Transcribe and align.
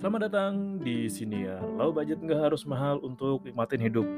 Selamat 0.00 0.32
datang 0.32 0.80
di 0.80 1.12
sini 1.12 1.44
ya. 1.44 1.60
Low 1.76 1.92
budget 1.92 2.24
nggak 2.24 2.48
harus 2.48 2.64
mahal 2.64 3.04
untuk 3.04 3.44
nikmatin 3.44 3.84
hidup. 3.84 4.08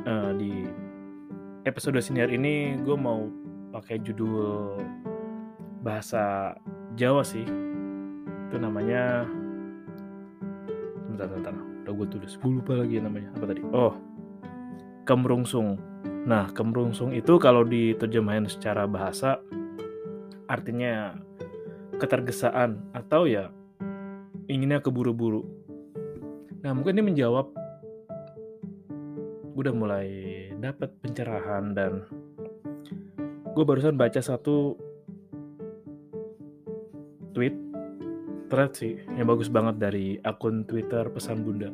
Nah, 0.00 0.32
di 0.32 0.64
episode 1.68 2.00
siniar 2.00 2.32
ini 2.32 2.80
gue 2.80 2.96
mau 2.96 3.28
pakai 3.68 4.00
judul 4.00 4.80
bahasa 5.84 6.56
Jawa 6.96 7.20
sih. 7.20 7.44
Itu 8.48 8.56
namanya 8.56 9.28
bentar 11.12 11.36
bentar. 11.36 11.52
Udah 11.84 11.92
gue 11.92 12.06
tulis. 12.08 12.40
Gue 12.40 12.56
lupa 12.56 12.80
lagi 12.80 12.96
namanya. 12.96 13.28
Apa 13.36 13.44
tadi? 13.44 13.60
Oh. 13.68 13.92
Kemrungsung. 15.04 15.76
Nah, 16.24 16.48
kemrungsung 16.56 17.12
itu 17.12 17.36
kalau 17.36 17.60
diterjemahin 17.60 18.48
secara 18.48 18.88
bahasa 18.88 19.36
artinya 20.48 21.12
ketergesaan 22.00 22.88
atau 22.96 23.28
ya 23.28 23.52
inginnya 24.48 24.80
keburu-buru. 24.80 25.44
Nah, 26.64 26.72
mungkin 26.72 26.96
ini 26.98 27.12
menjawab 27.14 27.52
gue 29.58 29.62
udah 29.66 29.74
mulai 29.74 30.08
dapat 30.56 30.94
pencerahan 31.02 31.74
dan 31.74 32.06
gue 33.52 33.64
barusan 33.66 33.98
baca 33.98 34.22
satu 34.22 34.78
tweet 37.34 37.54
thread 38.48 38.72
sih 38.72 38.96
yang 39.18 39.28
bagus 39.28 39.52
banget 39.52 39.76
dari 39.76 40.16
akun 40.24 40.64
Twitter 40.64 41.10
pesan 41.12 41.44
bunda. 41.44 41.68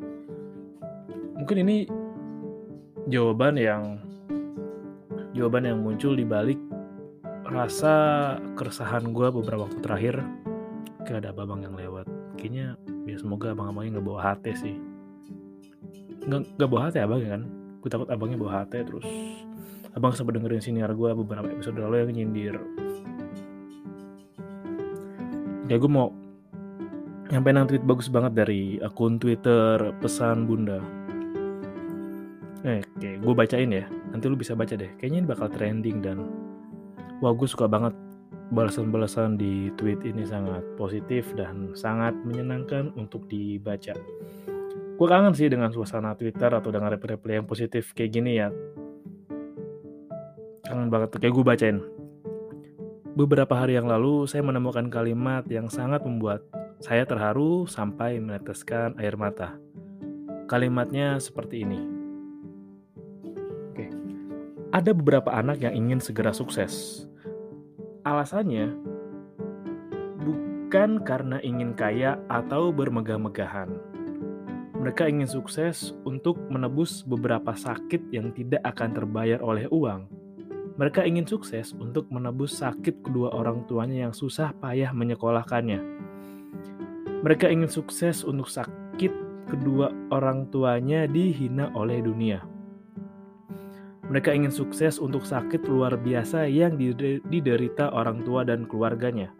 Mungkin 1.39 1.57
ini 1.61 1.87
jawaban 3.07 3.61
yang 3.61 4.01
jawaban 5.37 5.69
yang 5.69 5.79
muncul 5.85 6.17
di 6.17 6.25
balik 6.25 6.59
rasa 7.45 8.37
keresahan 8.57 9.13
gue 9.13 9.29
beberapa 9.29 9.69
waktu 9.69 9.79
terakhir 9.85 10.25
kayak 11.05 11.29
ada 11.29 11.37
abang 11.37 11.61
yang 11.61 11.77
lewat 11.77 12.14
kayaknya 12.37 12.79
ya 13.05 13.17
semoga 13.19 13.53
abang-abangnya 13.55 13.99
nggak 13.99 14.07
bawa 14.07 14.21
hati 14.33 14.53
sih. 14.57 14.75
Nggak 16.25 16.41
nggak 16.57 16.71
bawa 16.71 16.81
hati 16.89 16.99
abang 17.01 17.21
kan? 17.25 17.43
Gue 17.81 17.89
takut 17.93 18.09
abangnya 18.09 18.39
bawa 18.41 18.53
hati 18.65 18.79
terus. 18.85 19.07
Abang 19.95 20.13
sempat 20.13 20.35
dengerin 20.35 20.63
siniar 20.63 20.91
gue 20.93 21.11
beberapa 21.15 21.47
episode 21.49 21.79
lalu 21.79 22.03
yang 22.03 22.11
nyindir. 22.13 22.57
Ya 25.71 25.77
gue 25.81 25.91
mau 25.91 26.13
nyampein 27.33 27.65
tweet 27.65 27.85
bagus 27.89 28.13
banget 28.13 28.37
dari 28.37 28.77
akun 28.85 29.17
Twitter 29.17 29.95
pesan 29.99 30.45
bunda. 30.45 30.83
Oke 32.65 33.11
gue 33.21 33.35
bacain 33.37 33.71
ya. 33.73 33.85
Nanti 34.13 34.25
lu 34.29 34.37
bisa 34.37 34.53
baca 34.53 34.77
deh. 34.77 34.93
Kayaknya 35.01 35.19
ini 35.25 35.29
bakal 35.29 35.49
trending 35.53 35.99
dan 36.05 36.25
wah 37.25 37.33
gue 37.33 37.49
suka 37.49 37.65
banget 37.65 37.97
balasan-balasan 38.55 39.35
di 39.35 39.75
tweet 39.75 39.99
ini 40.07 40.23
sangat 40.23 40.63
positif 40.79 41.35
dan 41.35 41.75
sangat 41.75 42.15
menyenangkan 42.23 42.95
untuk 42.95 43.27
dibaca. 43.27 43.99
Gue 44.95 45.09
kangen 45.11 45.35
sih 45.35 45.51
dengan 45.51 45.75
suasana 45.75 46.15
Twitter 46.15 46.55
atau 46.55 46.71
dengan 46.71 46.95
reply-reply 46.95 47.43
yang 47.43 47.51
positif 47.51 47.91
kayak 47.99 48.15
gini 48.15 48.39
ya. 48.39 48.55
Kangen 50.63 50.87
banget, 50.87 51.19
kayak 51.19 51.35
gue 51.35 51.45
bacain. 51.45 51.79
Beberapa 53.19 53.59
hari 53.59 53.75
yang 53.75 53.91
lalu 53.91 54.31
saya 54.31 54.47
menemukan 54.47 54.87
kalimat 54.87 55.43
yang 55.51 55.67
sangat 55.67 56.07
membuat 56.07 56.47
saya 56.79 57.03
terharu 57.07 57.67
sampai 57.67 58.23
meneteskan 58.23 58.95
air 59.03 59.19
mata. 59.19 59.59
Kalimatnya 60.47 61.19
seperti 61.19 61.67
ini. 61.67 61.81
Oke. 63.75 63.87
Ada 64.71 64.95
beberapa 64.95 65.31
anak 65.35 65.63
yang 65.63 65.75
ingin 65.75 65.99
segera 65.99 66.31
sukses, 66.31 67.07
Alasannya 68.05 68.69
bukan 70.21 71.01
karena 71.09 71.41
ingin 71.41 71.73
kaya 71.73 72.21
atau 72.29 72.69
bermegah-megahan. 72.69 73.73
Mereka 74.77 75.09
ingin 75.09 75.25
sukses 75.25 75.97
untuk 76.05 76.37
menebus 76.53 77.01
beberapa 77.01 77.57
sakit 77.57 78.13
yang 78.13 78.37
tidak 78.37 78.61
akan 78.61 78.93
terbayar 78.93 79.41
oleh 79.41 79.65
uang. 79.73 80.05
Mereka 80.77 81.01
ingin 81.09 81.25
sukses 81.25 81.73
untuk 81.73 82.13
menebus 82.13 82.61
sakit 82.61 83.01
kedua 83.01 83.33
orang 83.33 83.65
tuanya 83.65 84.05
yang 84.05 84.13
susah 84.13 84.53
payah 84.53 84.93
menyekolahkannya. 84.93 85.81
Mereka 87.25 87.49
ingin 87.49 87.73
sukses 87.73 88.21
untuk 88.21 88.53
sakit 88.53 89.49
kedua 89.49 89.89
orang 90.13 90.53
tuanya 90.53 91.09
dihina 91.09 91.73
oleh 91.73 92.05
dunia 92.05 92.54
mereka 94.05 94.37
ingin 94.37 94.53
sukses 94.53 95.01
untuk 95.01 95.25
sakit 95.25 95.65
luar 95.65 95.97
biasa 95.97 96.45
yang 96.45 96.77
diderita 97.25 97.89
orang 97.89 98.21
tua 98.21 98.45
dan 98.45 98.69
keluarganya. 98.69 99.33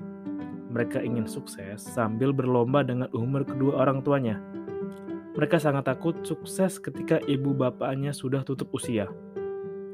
Mereka 0.73 1.05
ingin 1.05 1.29
sukses 1.29 1.85
sambil 1.85 2.33
berlomba 2.33 2.81
dengan 2.81 3.13
umur 3.13 3.45
kedua 3.45 3.85
orang 3.85 4.01
tuanya. 4.01 4.41
Mereka 5.37 5.61
sangat 5.61 5.87
takut 5.91 6.17
sukses 6.25 6.81
ketika 6.81 7.21
ibu 7.29 7.53
bapaknya 7.53 8.17
sudah 8.17 8.41
tutup 8.47 8.73
usia. 8.73 9.11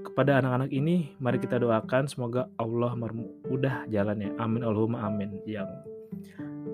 Kepada 0.07 0.41
anak-anak 0.41 0.71
ini, 0.73 1.13
mari 1.19 1.43
kita 1.43 1.59
doakan 1.61 2.09
semoga 2.09 2.49
Allah 2.57 2.95
mempermudah 2.95 3.91
jalannya. 3.91 4.37
Amin 4.39 4.63
Allahumma 4.63 5.05
amin. 5.05 5.41
Yang 5.45 5.69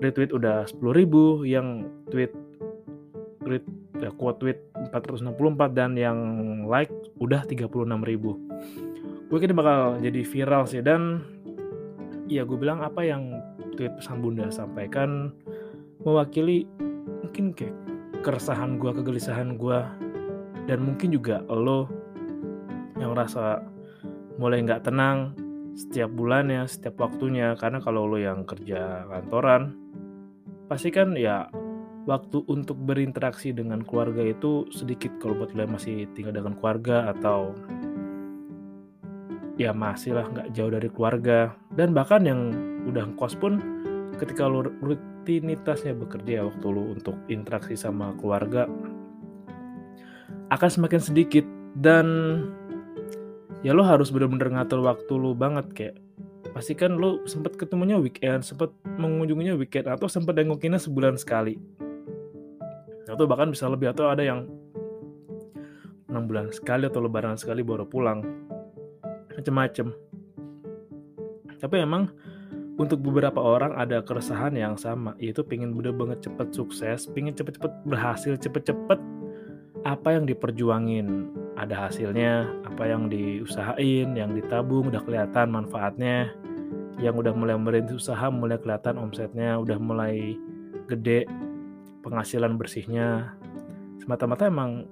retweet 0.03 0.31
udah 0.31 0.69
10 0.69 0.83
ribu, 0.93 1.43
yang 1.43 1.87
tweet 2.13 2.31
tweet 3.43 3.63
ya, 4.01 4.09
quote 4.13 4.37
tweet 4.41 4.59
464 4.93 5.77
dan 5.77 5.97
yang 5.97 6.17
like 6.65 6.91
udah 7.17 7.43
36 7.45 7.67
ribu. 8.05 8.37
Gue 9.27 9.37
kira 9.43 9.51
bakal 9.51 9.99
jadi 9.99 10.21
viral 10.23 10.63
sih 10.69 10.79
dan 10.79 11.23
ya 12.31 12.43
gue 12.43 12.57
bilang 12.59 12.83
apa 12.83 13.03
yang 13.03 13.35
tweet 13.75 13.91
pesan 13.99 14.23
bunda 14.23 14.47
sampaikan 14.51 15.31
mewakili 16.03 16.67
mungkin 17.23 17.51
kayak 17.51 17.75
keresahan 18.23 18.79
gue 18.79 18.91
kegelisahan 18.91 19.59
gue 19.59 19.79
dan 20.67 20.79
mungkin 20.83 21.11
juga 21.11 21.43
lo 21.47 21.87
yang 22.97 23.13
merasa 23.13 23.61
mulai 24.41 24.63
nggak 24.65 24.83
tenang 24.83 25.37
setiap 25.77 26.09
bulannya 26.09 26.65
setiap 26.65 26.97
waktunya. 26.97 27.53
Karena 27.55 27.77
kalau 27.77 28.09
lo 28.09 28.17
yang 28.17 28.43
kerja 28.43 29.05
kantoran 29.05 29.77
pasti 30.67 30.91
kan 30.91 31.15
ya 31.15 31.47
waktu 32.07 32.39
untuk 32.47 32.79
berinteraksi 32.79 33.51
dengan 33.51 33.83
keluarga 33.83 34.23
itu 34.23 34.63
sedikit 34.71 35.11
kalau 35.19 35.43
buat 35.43 35.51
kalian 35.51 35.75
masih 35.75 36.07
tinggal 36.15 36.31
dengan 36.31 36.55
keluarga 36.55 37.11
atau 37.11 37.51
ya 39.59 39.75
masih 39.75 40.15
lah 40.15 40.25
nggak 40.31 40.55
jauh 40.55 40.71
dari 40.71 40.87
keluarga. 40.87 41.51
Dan 41.75 41.91
bahkan 41.91 42.23
yang 42.23 42.55
udah 42.87 43.11
kos 43.19 43.35
pun 43.35 43.59
ketika 44.15 44.47
lo 44.47 44.63
rutinitasnya 44.79 45.93
bekerja 45.93 46.47
waktu 46.47 46.65
lo 46.71 46.95
untuk 46.95 47.19
interaksi 47.27 47.75
sama 47.75 48.15
keluarga 48.15 48.71
akan 50.47 50.69
semakin 50.71 51.03
sedikit. 51.03 51.45
Dan 51.77 52.07
ya 53.61 53.75
lo 53.75 53.83
harus 53.83 54.09
bener-bener 54.15 54.49
ngatur 54.55 54.79
waktu 54.79 55.13
lo 55.13 55.35
banget 55.35 55.67
kayak 55.75 55.95
pastikan 56.55 56.95
lo 56.97 57.21
sempat 57.27 57.53
ketemunya 57.59 57.99
weekend 57.99 58.41
sempat 58.41 58.73
mengunjunginya 58.97 59.53
weekend 59.59 59.85
atau 59.85 60.09
sempat 60.09 60.41
nengokinnya 60.41 60.81
sebulan 60.81 61.13
sekali 61.19 61.59
atau 63.07 63.25
bahkan 63.29 63.51
bisa 63.51 63.71
lebih 63.71 63.91
atau 63.95 64.11
ada 64.11 64.23
yang 64.23 64.47
enam 66.07 66.23
bulan 66.27 66.51
sekali 66.51 66.87
atau 66.87 67.03
lebaran 67.03 67.35
sekali 67.39 67.63
baru 67.63 67.87
pulang. 67.87 68.23
Macem-macem. 69.35 69.93
Tapi 71.57 71.75
emang 71.81 72.09
untuk 72.77 73.01
beberapa 73.01 73.41
orang 73.41 73.73
ada 73.73 74.05
keresahan 74.05 74.53
yang 74.53 74.77
sama, 74.77 75.17
yaitu 75.17 75.41
pengen 75.41 75.73
bener 75.73 75.93
banget 75.97 76.29
cepet 76.29 76.53
sukses, 76.53 77.09
pengen 77.09 77.33
cepet-cepet 77.33 77.73
berhasil, 77.89 78.37
cepet-cepet 78.37 78.99
apa 79.81 80.09
yang 80.13 80.29
diperjuangin. 80.29 81.33
Ada 81.57 81.89
hasilnya, 81.89 82.45
apa 82.69 82.85
yang 82.85 83.09
diusahain, 83.09 84.13
yang 84.13 84.37
ditabung 84.37 84.93
udah 84.93 85.01
kelihatan 85.01 85.49
manfaatnya, 85.49 86.29
yang 87.01 87.17
udah 87.17 87.33
mulai 87.33 87.57
merintis 87.57 88.05
usaha 88.05 88.29
mulai 88.29 88.61
kelihatan 88.61 89.01
omsetnya, 89.01 89.57
udah 89.57 89.77
mulai 89.81 90.37
gede 90.85 91.25
penghasilan 92.07 92.55
bersihnya. 92.55 93.35
Semata-mata 93.99 94.47
emang 94.47 94.87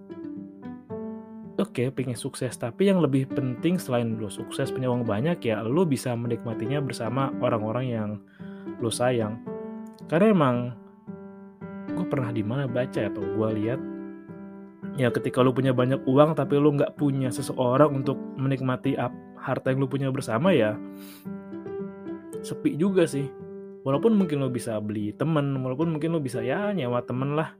oke 1.55 1.71
okay, 1.71 1.87
pengen 1.87 2.19
sukses. 2.19 2.51
Tapi 2.59 2.91
yang 2.91 2.99
lebih 2.99 3.31
penting 3.31 3.79
selain 3.79 4.19
lo 4.19 4.27
sukses 4.27 4.75
punya 4.75 4.91
uang 4.91 5.07
banyak 5.07 5.39
ya 5.39 5.63
lo 5.63 5.87
bisa 5.87 6.11
menikmatinya 6.11 6.83
bersama 6.83 7.31
orang-orang 7.39 7.85
yang 7.87 8.09
lo 8.83 8.91
sayang. 8.91 9.39
Karena 10.11 10.35
emang 10.35 10.55
gue 11.95 12.05
pernah 12.11 12.35
di 12.35 12.43
mana 12.43 12.67
baca 12.67 13.07
atau 13.07 13.23
gue 13.23 13.49
lihat 13.63 13.79
ya 14.99 15.07
ketika 15.11 15.39
lo 15.39 15.55
punya 15.55 15.71
banyak 15.71 16.03
uang 16.03 16.35
tapi 16.35 16.59
lo 16.59 16.75
nggak 16.75 16.99
punya 16.99 17.31
seseorang 17.31 18.03
untuk 18.03 18.19
menikmati 18.35 18.99
harta 19.39 19.71
yang 19.71 19.79
lo 19.79 19.87
punya 19.87 20.11
bersama 20.11 20.51
ya 20.51 20.75
sepi 22.43 22.75
juga 22.75 23.07
sih 23.07 23.25
walaupun 23.85 24.17
mungkin 24.17 24.41
lo 24.41 24.49
bisa 24.49 24.81
beli 24.81 25.13
temen 25.13 25.61
walaupun 25.61 25.93
mungkin 25.93 26.17
lo 26.17 26.19
bisa 26.19 26.41
ya 26.41 26.73
nyewa 26.73 27.05
temen 27.05 27.37
lah 27.37 27.53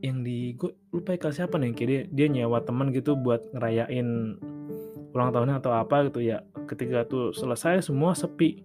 yang 0.00 0.24
di 0.24 0.56
gue 0.56 0.72
lupa 0.90 1.12
ya 1.12 1.28
siapa 1.28 1.60
nih 1.60 1.76
kayak 1.76 1.88
dia, 1.88 2.00
dia 2.08 2.26
nyewa 2.32 2.64
teman 2.64 2.88
gitu 2.96 3.12
buat 3.12 3.44
ngerayain 3.52 4.40
ulang 5.12 5.30
tahunnya 5.32 5.60
atau 5.60 5.72
apa 5.76 6.08
gitu 6.08 6.24
ya 6.24 6.40
ketika 6.64 7.04
tuh 7.04 7.36
selesai 7.36 7.84
semua 7.84 8.16
sepi 8.16 8.64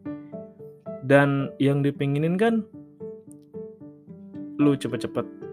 dan 1.04 1.52
yang 1.60 1.84
dipinginin 1.84 2.40
kan 2.40 2.64
lu 4.56 4.72
cepet-cepet 4.78 5.52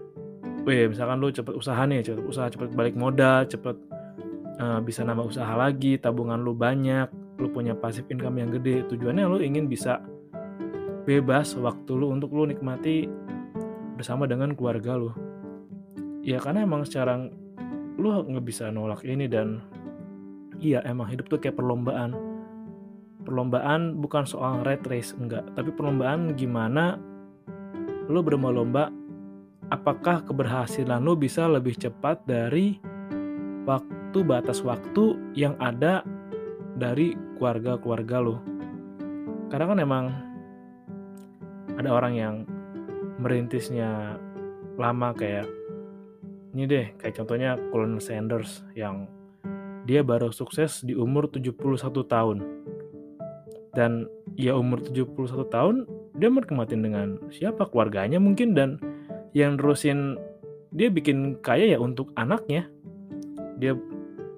Wih, 0.67 0.91
misalkan 0.91 1.23
lu 1.23 1.31
cepet 1.31 1.55
usaha 1.55 1.81
nih, 1.87 2.03
cepet 2.03 2.23
usaha, 2.27 2.51
cepet 2.51 2.75
balik 2.75 2.93
modal, 2.93 3.47
cepet 3.47 3.73
uh, 4.59 4.83
bisa 4.83 5.07
nambah 5.07 5.31
usaha 5.31 5.49
lagi, 5.55 5.95
tabungan 5.95 6.35
lu 6.43 6.51
banyak, 6.51 7.07
lu 7.39 7.47
punya 7.49 7.71
pasif 7.73 8.03
income 8.11 8.43
yang 8.43 8.51
gede. 8.51 8.83
Tujuannya 8.91 9.23
lu 9.23 9.39
ingin 9.39 9.71
bisa 9.71 10.03
bebas 11.03 11.55
waktu 11.59 11.91
lu 11.95 12.11
untuk 12.11 12.33
lu 12.35 12.49
nikmati 12.49 13.07
bersama 13.99 14.23
dengan 14.23 14.55
keluarga 14.55 14.95
lu. 14.95 15.11
Ya 16.23 16.39
karena 16.39 16.63
emang 16.63 16.87
secara 16.87 17.19
lu 17.99 18.09
nggak 18.15 18.45
bisa 18.47 18.71
nolak 18.71 19.03
ini 19.03 19.27
dan 19.27 19.59
iya 20.63 20.79
emang 20.87 21.11
hidup 21.11 21.27
tuh 21.27 21.39
kayak 21.39 21.59
perlombaan. 21.59 22.15
Perlombaan 23.27 23.99
bukan 23.99 24.23
soal 24.23 24.63
red 24.63 24.83
race 24.87 25.11
enggak. 25.19 25.43
Tapi 25.55 25.75
perlombaan 25.75 26.33
gimana 26.39 26.95
lu 28.09 28.23
berlomba-lomba 28.23 28.89
apakah 29.69 30.25
keberhasilan 30.25 31.03
lu 31.03 31.13
bisa 31.13 31.45
lebih 31.45 31.77
cepat 31.77 32.25
dari 32.25 32.79
waktu 33.67 34.19
batas 34.25 34.65
waktu 34.65 35.19
yang 35.37 35.53
ada 35.61 36.01
dari 36.79 37.13
keluarga-keluarga 37.37 38.17
lu? 38.23 38.35
Karena 39.49 39.65
kan 39.65 39.79
emang 39.81 40.05
ada 41.79 41.95
orang 41.95 42.13
yang 42.19 42.35
merintisnya 43.23 44.19
lama 44.75 45.15
kayak 45.15 45.47
ini 46.51 46.67
deh 46.67 46.85
kayak 46.99 47.15
contohnya 47.15 47.55
Colonel 47.71 48.03
Sanders 48.03 48.67
yang 48.75 49.07
dia 49.87 50.03
baru 50.03 50.29
sukses 50.35 50.83
di 50.83 50.93
umur 50.93 51.31
71 51.31 51.55
tahun. 52.05 52.37
Dan 53.71 54.11
ya 54.35 54.59
umur 54.59 54.83
71 54.83 55.47
tahun 55.47 55.75
dia 56.19 56.27
menikmatin 56.27 56.83
dengan 56.83 57.07
siapa? 57.31 57.69
Keluarganya 57.71 58.19
mungkin 58.19 58.51
dan 58.51 58.75
yang 59.31 59.55
terusin 59.55 60.19
dia 60.75 60.91
bikin 60.91 61.39
kaya 61.39 61.63
ya 61.63 61.79
untuk 61.79 62.11
anaknya. 62.19 62.67
Dia 63.55 63.73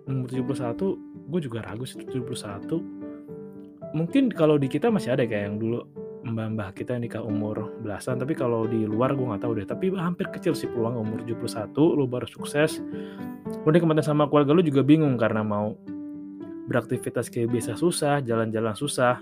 umur 0.05 0.29
71 0.29 1.11
gue 1.31 1.39
juga 1.39 1.63
ragu 1.63 1.88
sih 1.88 2.03
71 2.03 3.95
mungkin 3.95 4.27
kalau 4.35 4.59
di 4.59 4.67
kita 4.67 4.91
masih 4.91 5.15
ada 5.15 5.23
kayak 5.23 5.47
yang 5.47 5.57
dulu 5.59 5.88
mbah-mbah 6.21 6.69
kita 6.77 6.94
yang 6.97 7.03
nikah 7.09 7.23
umur 7.25 7.73
belasan 7.81 8.21
tapi 8.21 8.38
kalau 8.38 8.69
di 8.69 8.85
luar 8.85 9.18
gue 9.18 9.25
nggak 9.25 9.41
tahu 9.41 9.57
deh. 9.57 9.65
Tapi 9.65 9.85
hampir 9.97 10.29
kecil 10.29 10.53
sih 10.53 10.69
peluang 10.69 11.01
umur 11.01 11.25
71 11.25 11.73
lu 11.75 12.06
baru 12.06 12.29
sukses. 12.29 12.81
Lu 13.65 13.69
kemarin 13.69 14.06
sama 14.06 14.29
keluarga 14.29 14.53
lu 14.53 14.62
juga 14.62 14.85
bingung 14.85 15.18
karena 15.18 15.41
mau 15.41 15.73
beraktivitas 16.69 17.27
kayak 17.27 17.51
biasa 17.51 17.73
susah 17.75 18.21
jalan-jalan 18.21 18.77
susah. 18.77 19.18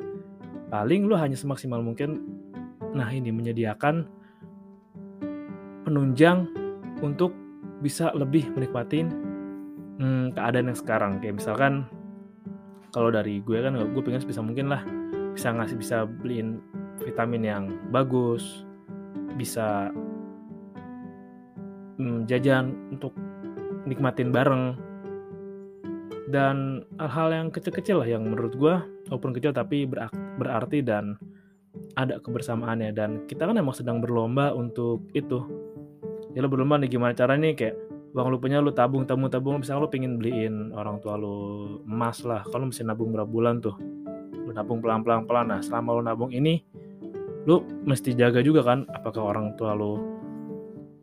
Paling 0.69 1.07
lu 1.07 1.15
hanya 1.15 1.39
semaksimal 1.39 1.81
mungkin 1.81 2.21
nah 2.93 3.07
ini 3.09 3.31
menyediakan 3.31 4.05
penunjang 5.87 6.45
untuk 6.99 7.31
bisa 7.79 8.11
lebih 8.11 8.51
menikmati 8.51 9.07
hmm, 10.03 10.35
keadaan 10.35 10.69
yang 10.69 10.77
sekarang. 10.77 11.11
Kayak 11.23 11.39
misalkan 11.39 11.87
kalau 12.91 13.09
dari 13.09 13.39
gue 13.39 13.57
kan 13.61 13.73
gue 13.77 14.01
pengen 14.03 14.25
bisa 14.25 14.43
mungkin 14.43 14.67
lah 14.67 14.83
bisa 15.33 15.53
ngasih 15.53 15.77
bisa 15.79 15.97
beliin 16.03 16.59
vitamin 17.03 17.43
yang 17.43 17.63
bagus, 17.89 18.63
bisa 19.39 19.91
hmm, 21.99 22.27
jajan 22.27 22.75
untuk 22.91 23.15
nikmatin 23.87 24.31
bareng. 24.35 24.75
Dan 26.29 26.85
hal-hal 27.01 27.33
yang 27.33 27.47
kecil-kecil 27.49 28.05
lah 28.05 28.09
yang 28.09 28.21
menurut 28.21 28.53
gue 28.53 28.75
walaupun 29.09 29.33
kecil 29.33 29.49
tapi 29.49 29.89
berarti 30.37 30.85
dan 30.85 31.17
ada 31.97 32.21
kebersamaannya. 32.21 32.93
Dan 32.93 33.25
kita 33.25 33.49
kan 33.49 33.57
emang 33.57 33.73
sedang 33.73 33.97
berlomba 33.97 34.53
untuk 34.53 35.09
itu. 35.17 35.41
Ya 36.37 36.45
lo 36.45 36.49
berlomba 36.51 36.77
nih 36.77 36.93
gimana 36.93 37.17
caranya 37.17 37.49
kayak 37.57 37.73
uang 38.13 38.29
lu 38.29 38.37
punya 38.37 38.61
lu 38.61 38.69
tabung 38.69 39.09
tabung 39.09 39.33
tabung. 39.33 39.57
Misalnya 39.57 39.81
lu 39.81 39.89
pengen 39.89 40.21
beliin 40.21 40.69
orang 40.77 41.01
tua 41.01 41.17
lu 41.17 41.37
emas 41.89 42.21
lah. 42.21 42.45
Kalau 42.45 42.69
mesti 42.69 42.85
nabung 42.85 43.09
berapa 43.09 43.25
bulan 43.25 43.57
tuh? 43.57 43.73
Lu 44.45 44.53
nabung 44.53 44.85
pelan 44.85 45.01
pelan 45.01 45.25
pelan. 45.25 45.49
Nah 45.49 45.65
selama 45.65 45.97
lu 45.97 46.05
nabung 46.05 46.29
ini 46.29 46.61
lu 47.47 47.63
mesti 47.87 48.11
jaga 48.17 48.43
juga 48.43 48.65
kan 48.65 48.83
apakah 48.91 49.31
orang 49.31 49.55
tua 49.55 49.77
lu 49.77 49.99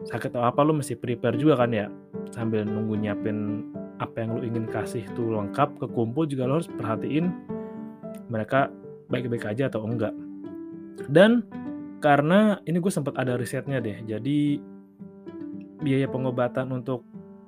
sakit 0.06 0.36
atau 0.36 0.44
apa 0.44 0.60
lu 0.62 0.76
mesti 0.76 0.94
prepare 0.94 1.34
juga 1.40 1.64
kan 1.64 1.70
ya 1.72 1.86
sambil 2.30 2.62
nunggu 2.62 2.94
nyiapin 3.00 3.64
apa 3.96 4.22
yang 4.22 4.36
lu 4.36 4.40
ingin 4.44 4.68
kasih 4.68 5.02
tuh 5.16 5.32
lengkap 5.32 5.80
kekumpul 5.80 6.28
juga 6.28 6.44
lo 6.44 6.60
harus 6.60 6.68
perhatiin 6.68 7.32
mereka 8.28 8.68
baik-baik 9.06 9.46
aja 9.46 9.70
atau 9.70 9.86
enggak. 9.86 10.12
Dan 11.06 11.46
karena 12.02 12.60
ini 12.66 12.76
gue 12.82 12.92
sempat 12.92 13.16
ada 13.16 13.38
risetnya 13.38 13.80
deh 13.80 14.04
jadi 14.04 14.60
biaya 15.80 16.06
pengobatan 16.10 16.68
untuk 16.74 17.06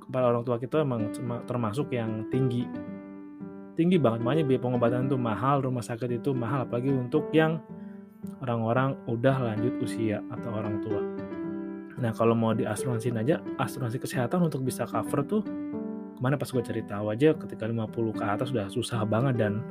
kepala 0.09 0.33
orang 0.33 0.45
tua 0.47 0.57
kita 0.57 0.83
emang 0.83 1.13
termasuk 1.45 1.93
yang 1.93 2.27
tinggi. 2.33 2.65
Tinggi 3.77 4.01
banget 4.01 4.25
makanya 4.25 4.45
biaya 4.49 4.61
pengobatan 4.63 5.07
itu 5.07 5.19
mahal 5.21 5.63
rumah 5.63 5.85
sakit 5.85 6.19
itu 6.19 6.33
mahal 6.35 6.67
apalagi 6.67 6.91
untuk 6.91 7.29
yang 7.31 7.63
orang-orang 8.43 8.99
udah 9.07 9.37
lanjut 9.39 9.75
usia 9.83 10.23
atau 10.31 10.51
orang 10.55 10.83
tua. 10.83 11.03
Nah 11.99 12.15
kalau 12.15 12.35
mau 12.39 12.55
diasuransiin 12.55 13.19
aja, 13.19 13.43
asuransi 13.59 13.99
kesehatan 13.99 14.47
untuk 14.47 14.63
bisa 14.63 14.87
cover 14.87 15.27
tuh 15.27 15.43
ke 16.19 16.21
mana 16.23 16.35
pas 16.35 16.51
gue 16.51 16.63
cari 16.63 16.83
aja 16.83 17.31
ketika 17.35 17.65
50 17.67 18.19
ke 18.19 18.25
atas 18.27 18.51
udah 18.51 18.67
susah 18.71 19.07
banget 19.07 19.39
dan 19.39 19.63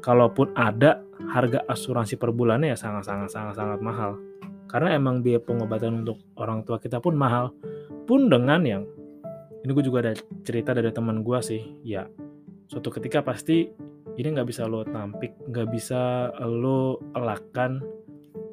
kalaupun 0.00 0.52
ada 0.56 1.04
harga 1.28 1.60
asuransi 1.68 2.16
per 2.16 2.32
bulannya 2.32 2.72
ya 2.72 2.78
sangat-sangat 2.78 3.28
sangat-sangat 3.32 3.80
mahal. 3.80 4.16
Karena 4.66 4.96
emang 4.96 5.22
biaya 5.22 5.38
pengobatan 5.40 6.04
untuk 6.04 6.20
orang 6.36 6.66
tua 6.66 6.80
kita 6.80 6.98
pun 6.98 7.14
mahal. 7.14 7.52
Pun 8.06 8.32
dengan 8.32 8.62
yang 8.64 8.82
ini 9.64 9.70
gue 9.74 9.84
juga 9.84 10.06
ada 10.06 10.12
cerita 10.46 10.70
dari 10.70 10.94
teman 10.94 11.26
gue 11.26 11.38
sih, 11.42 11.62
ya 11.82 12.06
suatu 12.70 12.90
ketika 12.90 13.22
pasti 13.22 13.66
ini 14.16 14.28
nggak 14.32 14.48
bisa 14.48 14.64
lo 14.64 14.84
tampik 14.84 15.36
nggak 15.48 15.68
bisa 15.68 16.32
lo 16.40 17.00
elakan 17.12 17.84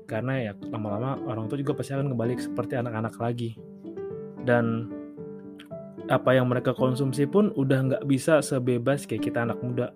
karena 0.04 0.52
ya 0.52 0.54
lama-lama 0.70 1.16
orang 1.26 1.48
tua 1.48 1.58
juga 1.60 1.80
pasti 1.80 1.96
akan 1.96 2.12
kembali 2.12 2.34
seperti 2.38 2.74
anak-anak 2.76 3.16
lagi. 3.18 3.56
Dan 4.44 4.92
apa 6.12 6.36
yang 6.36 6.52
mereka 6.52 6.76
konsumsi 6.76 7.24
pun 7.24 7.56
udah 7.56 7.80
nggak 7.88 8.04
bisa 8.04 8.44
sebebas 8.44 9.08
kayak 9.08 9.24
kita 9.24 9.48
anak 9.48 9.58
muda. 9.64 9.96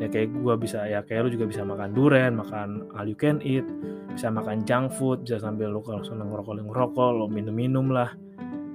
Ya 0.00 0.08
kayak 0.10 0.32
gue 0.32 0.54
bisa 0.58 0.88
ya 0.88 1.04
kayak 1.04 1.28
lo 1.28 1.30
juga 1.30 1.46
bisa 1.46 1.62
makan 1.62 1.94
durian 1.94 2.34
makan 2.34 2.90
all 2.98 3.06
you 3.06 3.14
can 3.14 3.38
eat 3.44 3.62
bisa 4.10 4.26
makan 4.26 4.66
junk 4.66 4.90
food 4.90 5.22
bisa 5.22 5.38
sambil 5.38 5.70
lo 5.70 5.78
kalau 5.86 6.02
seneng 6.02 6.34
ngerokok 6.34 6.64
ngerokok 6.64 7.10
lo 7.14 7.26
minum-minum 7.28 7.92
lah. 7.92 8.10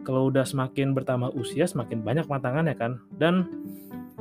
Kalau 0.08 0.32
udah 0.32 0.48
semakin 0.48 0.96
bertambah 0.96 1.36
usia 1.36 1.68
semakin 1.68 2.06
banyak 2.06 2.26
matangannya 2.30 2.78
kan. 2.78 3.02
Dan 3.18 3.50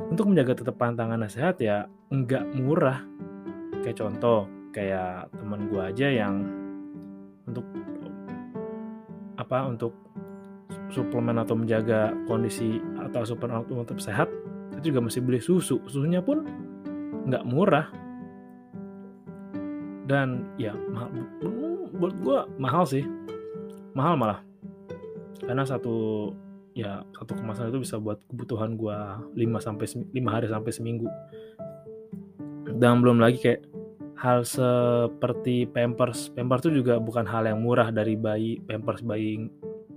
untuk 0.09 0.25
menjaga 0.25 0.57
tetap 0.65 0.75
pantangan 0.81 1.21
sehat 1.29 1.61
ya 1.61 1.85
nggak 2.09 2.57
murah. 2.57 3.05
Kayak 3.85 3.97
contoh 4.01 4.49
kayak 4.73 5.29
teman 5.33 5.69
gue 5.69 5.81
aja 5.81 6.07
yang 6.09 6.45
untuk 7.45 7.65
apa 9.39 9.65
untuk 9.69 9.93
suplemen 10.89 11.37
atau 11.37 11.55
menjaga 11.55 12.13
kondisi 12.25 12.81
atau 12.97 13.23
suplemen 13.23 13.63
untuk 13.69 14.01
sehat 14.01 14.27
itu 14.75 14.91
juga 14.93 15.05
masih 15.05 15.21
beli 15.21 15.39
susu. 15.39 15.77
Susunya 15.85 16.19
pun 16.19 16.43
nggak 17.29 17.45
murah. 17.45 17.87
Dan 20.09 20.49
ya 20.57 20.73
mahal, 20.89 21.13
buat 22.01 22.15
gue 22.17 22.39
mahal 22.57 22.83
sih. 22.89 23.05
Mahal 23.93 24.17
malah. 24.17 24.41
Karena 25.37 25.61
satu 25.61 26.29
ya 26.79 27.03
satu 27.15 27.35
kemasan 27.35 27.69
itu 27.69 27.83
bisa 27.83 27.99
buat 27.99 28.19
kebutuhan 28.31 28.79
gue 28.79 28.97
5 29.35 29.65
sampai 29.65 29.85
5 29.87 30.15
hari 30.33 30.47
sampai 30.47 30.71
seminggu. 30.71 31.07
Dan 32.79 33.03
belum 33.03 33.19
lagi 33.19 33.37
kayak 33.41 33.61
hal 34.19 34.43
seperti 34.43 35.67
pampers. 35.67 36.31
Pampers 36.35 36.67
itu 36.67 36.83
juga 36.83 36.99
bukan 36.99 37.23
hal 37.23 37.47
yang 37.47 37.63
murah 37.63 37.91
dari 37.91 38.19
bayi. 38.19 38.59
Pampers 38.63 39.03
bayi 39.03 39.47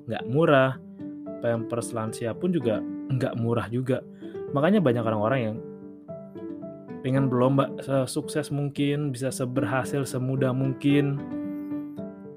nggak 0.07 0.25
murah. 0.31 0.79
Pampers 1.43 1.91
lansia 1.91 2.31
pun 2.35 2.55
juga 2.55 2.79
nggak 2.83 3.35
murah 3.39 3.67
juga. 3.67 4.03
Makanya 4.55 4.79
banyak 4.79 5.03
orang-orang 5.03 5.41
yang 5.43 5.57
pengen 7.03 7.27
berlomba 7.27 7.67
sukses 8.07 8.55
mungkin 8.55 9.11
bisa 9.11 9.35
seberhasil 9.35 10.07
semudah 10.07 10.55
mungkin. 10.55 11.19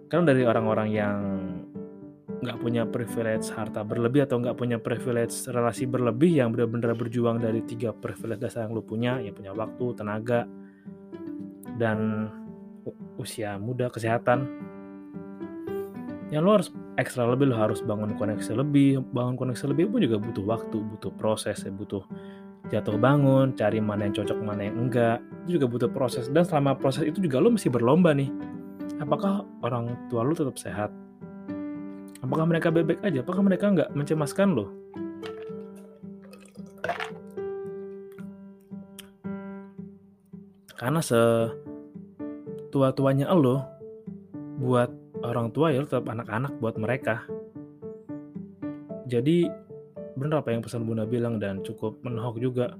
Kan 0.09 0.25
dari 0.25 0.41
orang-orang 0.41 0.89
yang 0.89 1.17
nggak 2.45 2.61
punya 2.61 2.85
privilege 2.85 3.49
harta 3.49 3.81
berlebih 3.81 4.29
atau 4.29 4.37
nggak 4.37 4.53
punya 4.53 4.77
privilege 4.77 5.33
relasi 5.49 5.89
berlebih 5.89 6.37
yang 6.37 6.53
benar-benar 6.53 6.93
berjuang 6.93 7.41
dari 7.41 7.65
tiga 7.65 7.89
privilege 7.91 8.45
dasar 8.45 8.69
yang 8.69 8.77
lu 8.77 8.85
punya 8.85 9.17
ya 9.17 9.33
punya 9.33 9.51
waktu 9.51 9.85
tenaga 9.97 10.45
dan 11.81 12.29
usia 13.17 13.57
muda 13.57 13.89
kesehatan. 13.89 14.45
Yang 16.29 16.41
lo 16.41 16.51
harus 16.51 16.69
ekstra 16.97 17.25
lebih 17.25 17.49
lo 17.49 17.57
harus 17.57 17.81
bangun 17.81 18.13
koneksi 18.13 18.53
lebih. 18.61 19.01
Bangun 19.09 19.35
koneksi 19.37 19.65
lebih 19.73 19.89
pun 19.89 19.99
juga 20.05 20.17
butuh 20.21 20.45
waktu 20.45 20.77
butuh 20.77 21.11
proses 21.17 21.65
ya 21.65 21.71
butuh 21.73 22.05
jatuh 22.65 22.97
bangun 22.97 23.53
cari 23.53 23.77
mana 23.77 24.09
yang 24.09 24.15
cocok 24.21 24.37
mana 24.41 24.69
yang 24.69 24.77
enggak. 24.77 25.17
Itu 25.45 25.61
juga 25.61 25.67
butuh 25.69 25.89
proses. 25.89 26.29
Dan 26.29 26.45
selama 26.45 26.77
proses 26.77 27.05
itu 27.05 27.21
juga 27.21 27.41
lo 27.41 27.53
mesti 27.53 27.69
berlomba 27.69 28.13
nih. 28.13 28.29
Apakah 29.01 29.45
orang 29.65 30.09
tua 30.09 30.25
lo 30.25 30.33
tetap 30.33 30.57
sehat 30.57 30.89
Apakah 32.25 32.49
mereka 32.49 32.73
bebek 32.73 33.05
aja? 33.05 33.21
Apakah 33.21 33.45
mereka 33.45 33.69
nggak 33.69 33.93
mencemaskan 33.93 34.57
lo? 34.57 34.73
Karena 40.73 41.05
setua-tuanya 42.73 43.29
lo 43.37 43.61
buat 44.57 44.89
orang 45.21 45.53
tua 45.53 45.69
ya 45.69 45.85
tetap 45.85 46.09
anak-anak 46.09 46.57
buat 46.57 46.81
mereka. 46.81 47.29
Jadi 49.05 49.45
bener 50.17 50.41
apa 50.41 50.49
yang 50.49 50.65
pesan 50.65 50.81
Bunda 50.89 51.05
bilang 51.05 51.37
dan 51.37 51.61
cukup 51.61 52.01
menohok 52.01 52.41
juga. 52.41 52.73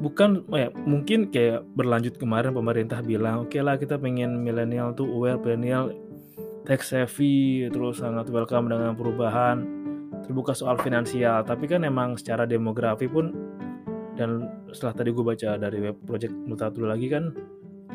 Bukan 0.00 0.48
ya 0.56 0.72
mungkin 0.88 1.28
kayak 1.28 1.68
berlanjut 1.76 2.16
kemarin 2.16 2.56
pemerintah 2.56 3.04
bilang 3.04 3.44
oke 3.44 3.52
okay 3.52 3.60
lah 3.60 3.76
kita 3.76 4.00
pengen 4.00 4.40
milenial 4.40 4.96
tuh 4.96 5.04
aware 5.04 5.36
milenial 5.36 5.92
tech 6.68 6.84
savvy 6.84 7.64
terus 7.72 8.04
sangat 8.04 8.28
welcome 8.28 8.68
dengan 8.68 8.92
perubahan. 8.92 9.64
Terbuka 10.28 10.52
soal 10.52 10.76
finansial 10.76 11.40
tapi 11.40 11.64
kan 11.64 11.80
emang 11.88 12.20
secara 12.20 12.44
demografi 12.44 13.08
pun 13.08 13.32
dan 14.20 14.44
setelah 14.68 14.92
tadi 14.92 15.08
gue 15.16 15.24
baca 15.24 15.56
dari 15.56 15.80
web 15.80 15.96
project 16.04 16.36
Mutatul 16.44 16.92
lagi 16.92 17.08
kan 17.08 17.32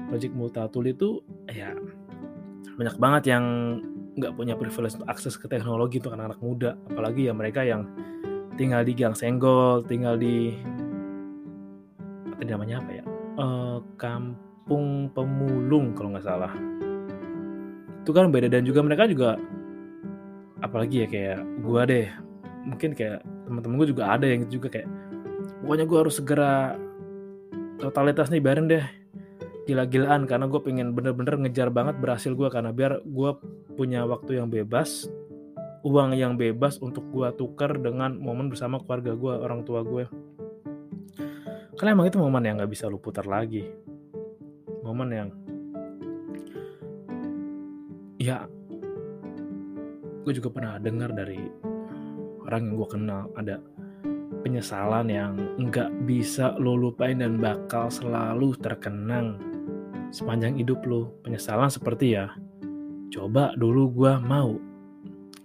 project 0.09 0.33
Mutatul 0.33 0.89
itu 0.89 1.21
ya 1.45 1.77
banyak 2.73 2.97
banget 2.97 3.23
yang 3.29 3.45
nggak 4.17 4.33
punya 4.33 4.57
privilege 4.57 4.97
untuk 4.97 5.09
akses 5.13 5.37
ke 5.37 5.45
teknologi 5.45 6.01
untuk 6.01 6.17
anak-anak 6.17 6.41
muda. 6.41 6.71
Apalagi 6.89 7.29
ya 7.29 7.33
mereka 7.37 7.61
yang 7.61 7.85
tinggal 8.57 8.81
di 8.81 8.97
Gang 8.97 9.13
Senggol 9.13 9.85
tinggal 9.85 10.17
di 10.17 10.49
apa 12.33 12.41
namanya 12.41 12.81
apa 12.81 12.91
ya 12.97 13.03
uh, 13.37 13.77
kampung 14.01 15.13
pemulung 15.13 15.93
kalau 15.93 16.17
nggak 16.17 16.25
salah 16.25 16.53
itu 18.03 18.11
kan 18.11 18.27
beda 18.29 18.51
dan 18.51 18.67
juga 18.67 18.83
mereka 18.83 19.07
juga 19.07 19.39
apalagi 20.59 21.03
ya 21.03 21.07
kayak 21.07 21.39
gue 21.63 21.81
deh. 21.87 22.07
Mungkin 22.63 22.95
kayak 22.95 23.23
teman-teman 23.47 23.75
gue 23.79 23.87
juga 23.95 24.03
ada 24.11 24.27
yang 24.27 24.47
juga 24.47 24.67
kayak 24.71 24.87
pokoknya 25.63 25.85
gue 25.87 25.97
harus 25.99 26.15
segera 26.19 26.75
totalitas 27.79 28.27
nih 28.31 28.43
biarin 28.43 28.67
deh 28.67 28.83
gila-gilaan 29.63 30.27
karena 30.27 30.51
gue 30.51 30.59
pengen 30.59 30.91
bener-bener 30.91 31.39
ngejar 31.39 31.71
banget 31.71 31.95
berhasil 31.99 32.35
gue 32.35 32.47
karena 32.51 32.75
biar 32.75 32.99
gue 33.03 33.31
punya 33.79 34.03
waktu 34.03 34.39
yang 34.39 34.51
bebas 34.51 35.07
uang 35.87 36.15
yang 36.15 36.35
bebas 36.35 36.79
untuk 36.83 37.07
gue 37.11 37.31
tukar 37.39 37.75
dengan 37.79 38.15
momen 38.19 38.51
bersama 38.51 38.79
keluarga 38.83 39.15
gue 39.15 39.33
orang 39.39 39.63
tua 39.63 39.83
gue 39.83 40.03
karena 41.77 41.99
emang 41.99 42.07
itu 42.07 42.21
momen 42.21 42.45
yang 42.45 42.55
nggak 42.61 42.71
bisa 42.71 42.85
lu 42.85 43.01
putar 43.01 43.25
lagi. 43.25 43.65
Momen 44.85 45.09
yang 45.09 45.29
ya 48.23 48.47
gue 50.23 50.31
juga 50.31 50.47
pernah 50.47 50.79
dengar 50.79 51.11
dari 51.11 51.43
orang 52.47 52.71
yang 52.71 52.75
gue 52.79 52.89
kenal 52.95 53.27
ada 53.35 53.59
penyesalan 54.47 55.11
yang 55.11 55.35
nggak 55.59 56.07
bisa 56.07 56.55
lo 56.55 56.79
lupain 56.79 57.19
dan 57.19 57.35
bakal 57.35 57.91
selalu 57.91 58.55
terkenang 58.63 59.39
sepanjang 60.15 60.55
hidup 60.55 60.79
lo. 60.87 61.11
Penyesalan 61.27 61.67
seperti 61.67 62.15
ya 62.15 62.31
coba 63.11 63.51
dulu 63.59 63.91
gue 63.91 64.13
mau 64.23 64.55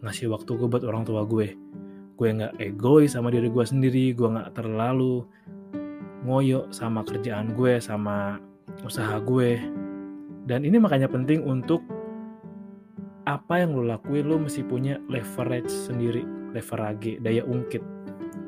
ngasih 0.06 0.30
waktu 0.30 0.50
gue 0.54 0.68
buat 0.70 0.87
orang 0.87 1.02
tua 1.02 1.26
gue. 1.26 1.58
Gue 2.14 2.28
nggak 2.30 2.62
egois 2.62 3.18
sama 3.18 3.35
diri 3.35 3.50
gue 3.50 3.64
sendiri 3.66 4.14
gue 4.14 4.28
nggak 4.30 4.54
terlalu 4.54 5.26
ngoyo 6.23 6.70
sama 6.70 7.02
kerjaan 7.02 7.58
gue 7.58 7.82
sama 7.82 8.38
usaha 8.87 9.18
gue. 9.18 9.58
Dan 10.47 10.62
ini 10.62 10.78
makanya 10.78 11.11
penting 11.11 11.42
untuk 11.42 11.98
apa 13.28 13.61
yang 13.61 13.76
lo 13.76 13.85
lakuin 13.85 14.25
lo 14.25 14.40
mesti 14.40 14.64
punya 14.64 14.97
leverage 15.12 15.68
sendiri 15.68 16.25
leverage 16.56 17.20
daya 17.20 17.44
ungkit. 17.44 17.85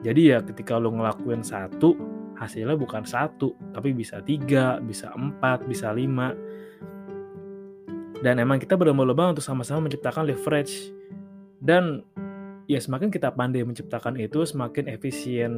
Jadi 0.01 0.33
ya 0.33 0.41
ketika 0.41 0.81
lo 0.81 0.89
ngelakuin 0.97 1.45
satu 1.45 1.93
hasilnya 2.41 2.73
bukan 2.81 3.05
satu 3.05 3.53
tapi 3.77 3.93
bisa 3.93 4.25
tiga 4.25 4.81
bisa 4.81 5.13
empat 5.13 5.69
bisa 5.69 5.93
lima. 5.93 6.33
Dan 8.21 8.37
emang 8.41 8.61
kita 8.61 8.77
berlomba-lomba 8.77 9.37
untuk 9.37 9.45
sama-sama 9.45 9.89
menciptakan 9.89 10.29
leverage. 10.29 10.93
Dan 11.61 12.05
ya 12.69 12.77
semakin 12.77 13.09
kita 13.09 13.33
pandai 13.33 13.65
menciptakan 13.65 14.17
itu 14.21 14.45
semakin 14.45 14.93
efisien 14.93 15.53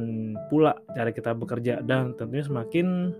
pula 0.47 0.75
cara 0.95 1.11
kita 1.11 1.35
bekerja. 1.35 1.83
Dan 1.83 2.15
tentunya 2.15 2.43
semakin 2.47 3.11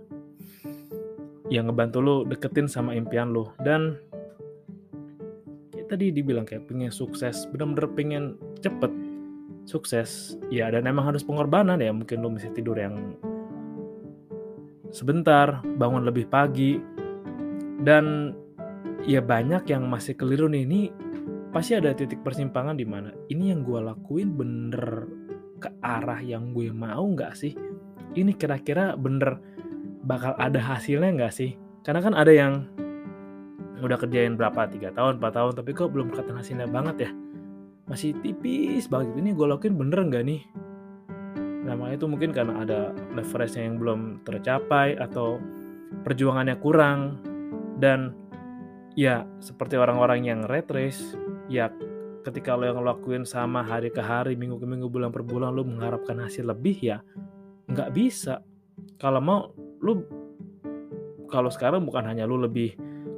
yang 1.52 1.68
ngebantu 1.68 2.00
lo 2.00 2.16
deketin 2.24 2.72
sama 2.72 2.96
impian 2.96 3.36
lo 3.36 3.52
dan 3.60 4.00
tadi 5.94 6.10
dibilang 6.10 6.42
kayak 6.42 6.66
pengen 6.66 6.90
sukses 6.90 7.46
bener-bener 7.54 7.86
pengen 7.94 8.24
cepet 8.58 8.90
sukses 9.64 10.36
ya 10.50 10.68
dan 10.68 10.90
emang 10.90 11.14
harus 11.14 11.22
pengorbanan 11.22 11.78
ya 11.80 11.94
mungkin 11.94 12.20
lo 12.20 12.34
mesti 12.34 12.50
tidur 12.52 12.76
yang 12.76 13.16
sebentar 14.90 15.62
bangun 15.78 16.02
lebih 16.02 16.26
pagi 16.26 16.76
dan 17.86 18.34
ya 19.06 19.22
banyak 19.22 19.64
yang 19.70 19.86
masih 19.86 20.18
keliru 20.18 20.50
nih 20.50 20.62
ini 20.66 20.80
pasti 21.54 21.78
ada 21.78 21.94
titik 21.94 22.20
persimpangan 22.26 22.74
di 22.74 22.82
mana 22.82 23.14
ini 23.30 23.54
yang 23.54 23.62
gue 23.62 23.78
lakuin 23.78 24.34
bener 24.34 25.06
ke 25.62 25.70
arah 25.80 26.20
yang 26.20 26.52
gue 26.52 26.68
mau 26.74 27.00
nggak 27.00 27.32
sih? 27.38 27.56
Ini 28.14 28.36
kira-kira 28.36 28.98
bener 29.00 29.40
bakal 30.04 30.36
ada 30.36 30.60
hasilnya 30.60 31.14
nggak 31.14 31.32
sih? 31.32 31.56
Karena 31.80 32.00
kan 32.04 32.12
ada 32.12 32.32
yang 32.34 32.68
udah 33.84 33.98
kerjain 34.00 34.34
berapa? 34.34 34.66
Tiga 34.66 34.90
tahun 34.90 35.20
empat 35.20 35.32
tahun. 35.36 35.52
Tapi 35.60 35.70
kok 35.76 35.92
belum 35.92 36.10
kelihatan 36.10 36.36
hasilnya 36.40 36.68
banget 36.68 37.08
ya? 37.08 37.10
Masih 37.84 38.16
tipis 38.24 38.88
banget. 38.88 39.12
Ini 39.20 39.36
gue 39.36 39.46
lakuin 39.46 39.76
bener 39.76 40.00
nggak 40.08 40.24
nih? 40.24 40.40
Namanya 41.64 41.94
itu 42.00 42.06
mungkin 42.08 42.32
karena 42.32 42.64
ada 42.64 42.92
leverage 43.12 43.56
yang 43.56 43.76
belum 43.76 44.24
tercapai 44.24 44.96
atau 44.96 45.36
perjuangannya 46.02 46.56
kurang. 46.58 47.20
Dan 47.76 48.16
ya 48.96 49.28
seperti 49.42 49.76
orang-orang 49.76 50.24
yang 50.24 50.40
red 50.48 50.70
race 50.70 51.18
ya 51.50 51.68
ketika 52.24 52.56
lo 52.56 52.64
yang 52.64 52.80
lakuin 52.80 53.28
sama 53.28 53.60
hari 53.60 53.92
ke 53.92 54.00
hari 54.00 54.32
minggu 54.32 54.56
ke 54.56 54.64
minggu 54.64 54.88
bulan 54.88 55.12
per 55.12 55.20
bulan 55.20 55.52
lo 55.52 55.66
mengharapkan 55.66 56.16
hasil 56.24 56.48
lebih 56.48 56.80
ya 56.80 56.98
nggak 57.68 57.92
bisa. 57.92 58.40
Kalau 58.96 59.20
mau 59.20 59.52
lo 59.84 59.92
kalau 61.28 61.50
sekarang 61.52 61.84
bukan 61.84 62.06
hanya 62.06 62.24
lo 62.24 62.40
lebih 62.40 62.72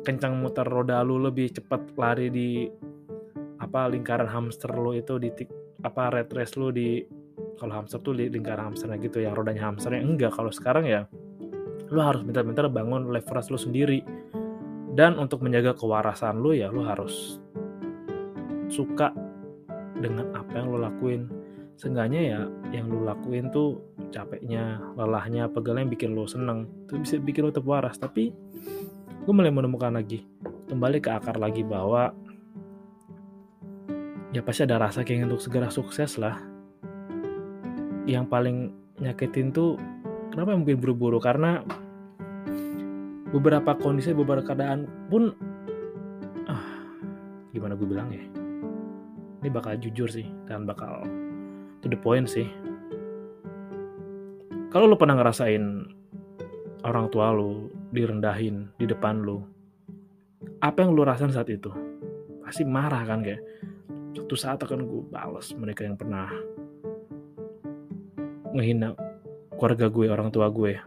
kencang 0.06 0.38
muter 0.38 0.62
roda 0.62 1.02
lu 1.02 1.18
lebih 1.18 1.50
cepat 1.50 1.98
lari 1.98 2.30
di 2.30 2.70
apa 3.58 3.90
lingkaran 3.90 4.30
hamster 4.30 4.70
lu 4.78 4.94
itu 4.94 5.18
di 5.18 5.34
apa 5.82 6.14
red 6.14 6.30
race 6.30 6.54
lu 6.54 6.70
di 6.70 7.02
kalau 7.56 7.72
hamster 7.82 7.98
tuh 8.04 8.14
di 8.14 8.28
lingkaran 8.28 8.70
hamsternya 8.70 9.00
gitu 9.00 9.18
yang 9.24 9.34
rodanya 9.34 9.66
hamsternya. 9.72 10.04
Enggak 10.04 10.36
kalau 10.36 10.52
sekarang 10.52 10.84
ya 10.86 11.08
lu 11.88 12.00
harus 12.02 12.22
bentar-bentar 12.22 12.68
bangun 12.68 13.10
leverage 13.10 13.50
lu 13.50 13.58
sendiri. 13.58 14.00
Dan 14.96 15.20
untuk 15.20 15.44
menjaga 15.44 15.76
kewarasan 15.76 16.40
lu 16.40 16.56
ya 16.56 16.72
lu 16.72 16.80
harus 16.84 17.36
suka 18.72 19.12
dengan 19.96 20.32
apa 20.36 20.52
yang 20.56 20.72
lu 20.72 20.78
lakuin. 20.80 21.28
Seenggaknya 21.76 22.20
ya 22.20 22.40
yang 22.72 22.88
lu 22.88 23.04
lakuin 23.04 23.52
tuh 23.52 23.80
capeknya 24.08 24.80
lelahnya 24.96 25.48
pegalnya 25.52 25.84
bikin 25.88 26.16
lu 26.16 26.24
seneng. 26.24 26.68
Itu 26.88 26.96
bisa 27.00 27.20
bikin 27.20 27.48
lu 27.48 27.52
tetap 27.52 27.68
tapi 28.00 28.32
gue 29.24 29.32
mulai 29.32 29.54
menemukan 29.54 29.94
lagi 29.94 30.26
kembali 30.66 30.98
ke 30.98 31.10
akar 31.14 31.38
lagi 31.38 31.62
bahwa 31.62 32.10
ya 34.34 34.42
pasti 34.42 34.66
ada 34.66 34.76
rasa 34.76 35.06
keinginan 35.06 35.32
untuk 35.32 35.46
segera 35.48 35.70
sukses 35.70 36.18
lah. 36.20 36.36
Yang 38.06 38.26
paling 38.30 38.56
nyakitin 39.00 39.50
tuh 39.50 39.80
kenapa 40.30 40.54
mungkin 40.54 40.78
buru-buru? 40.78 41.18
Karena 41.22 41.62
beberapa 43.32 43.74
kondisi 43.78 44.14
beberapa 44.14 44.46
keadaan 44.46 44.86
pun 45.08 45.34
ah, 46.46 46.66
gimana 47.54 47.78
gue 47.78 47.88
bilang 47.88 48.10
ya? 48.12 48.22
Ini 49.42 49.48
bakal 49.48 49.78
jujur 49.78 50.10
sih 50.10 50.26
dan 50.50 50.66
bakal 50.66 51.06
to 51.80 51.86
the 51.88 51.98
point 51.98 52.26
sih. 52.26 52.46
Kalau 54.70 54.90
lo 54.90 54.98
pernah 54.98 55.16
ngerasain 55.16 55.62
orang 56.84 57.06
tua 57.08 57.32
lo 57.32 57.70
direndahin 57.96 58.68
di 58.76 58.84
depan 58.84 59.24
lo 59.24 59.56
apa 60.60 60.82
yang 60.84 60.96
lo 60.96 61.02
rasain 61.04 61.32
saat 61.32 61.48
itu? 61.52 61.68
Pasti 62.40 62.62
marah 62.64 63.02
kan 63.04 63.20
kayak 63.20 63.42
suatu 64.16 64.36
saat 64.38 64.58
akan 64.62 64.88
gue 64.88 65.02
balas 65.12 65.52
mereka 65.52 65.84
yang 65.84 65.98
pernah 65.98 66.30
ngehina 68.56 68.96
keluarga 69.56 69.86
gue, 69.92 70.06
orang 70.08 70.32
tua 70.32 70.48
gue. 70.48 70.80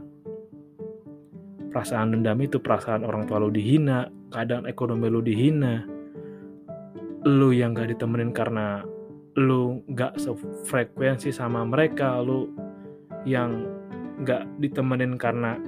Perasaan 1.69 2.17
dendam 2.17 2.39
itu 2.41 2.57
perasaan 2.57 3.05
orang 3.05 3.29
tua 3.29 3.37
lo 3.37 3.53
dihina, 3.53 4.09
keadaan 4.33 4.65
ekonomi 4.65 5.05
lo 5.05 5.21
dihina, 5.21 5.85
lo 7.29 7.53
yang 7.53 7.77
gak 7.77 7.93
ditemenin 7.93 8.33
karena 8.33 8.81
lo 9.37 9.85
gak 9.93 10.17
sefrekuensi 10.17 11.29
sama 11.29 11.61
mereka, 11.61 12.17
lo 12.25 12.49
yang 13.29 13.69
gak 14.25 14.49
ditemenin 14.57 15.13
karena 15.21 15.61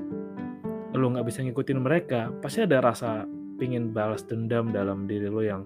lo 1.02 1.10
gak 1.10 1.26
bisa 1.26 1.42
ngikutin 1.42 1.82
mereka, 1.82 2.30
pasti 2.40 2.62
ada 2.62 2.78
rasa 2.78 3.26
pingin 3.58 3.90
balas 3.90 4.22
dendam 4.26 4.70
dalam 4.70 5.10
diri 5.10 5.26
lo 5.28 5.42
yang 5.42 5.66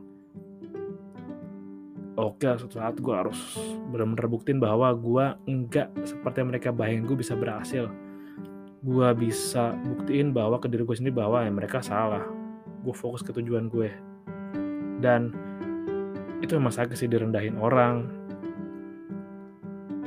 oke 2.15 2.47
suatu 2.47 2.79
saat 2.79 2.95
gue 2.99 3.11
harus 3.11 3.59
benar-benar 3.91 4.27
buktiin 4.31 4.59
bahwa 4.63 4.87
gue 4.95 5.25
enggak 5.51 5.91
seperti 6.07 6.39
yang 6.39 6.49
mereka 6.49 6.69
bayangin 6.71 7.03
gue 7.07 7.17
bisa 7.19 7.35
berhasil. 7.35 7.91
Gue 8.85 9.09
bisa 9.17 9.75
buktiin 9.75 10.31
bahwa 10.31 10.61
ke 10.61 10.71
diri 10.71 10.87
gue 10.87 10.95
sendiri 10.95 11.19
bahwa 11.19 11.43
ya 11.43 11.51
mereka 11.51 11.83
salah. 11.83 12.23
Gue 12.85 12.95
fokus 12.95 13.19
ke 13.25 13.35
tujuan 13.35 13.67
gue. 13.67 13.91
Dan 15.03 15.35
itu 16.39 16.55
memang 16.55 16.71
sakit 16.71 16.95
sih 16.95 17.09
direndahin 17.11 17.57
orang 17.59 18.24